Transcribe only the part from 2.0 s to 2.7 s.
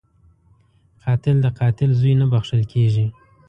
نه بخښل